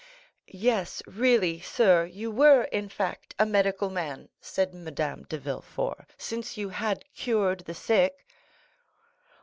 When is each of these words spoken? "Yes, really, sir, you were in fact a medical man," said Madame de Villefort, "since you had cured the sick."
"Yes, 0.47 1.03
really, 1.05 1.59
sir, 1.59 2.05
you 2.05 2.31
were 2.31 2.63
in 2.63 2.89
fact 2.89 3.35
a 3.37 3.45
medical 3.45 3.91
man," 3.91 4.29
said 4.41 4.73
Madame 4.73 5.25
de 5.29 5.37
Villefort, 5.37 6.09
"since 6.17 6.57
you 6.57 6.69
had 6.69 7.05
cured 7.13 7.59
the 7.59 7.75
sick." 7.75 8.25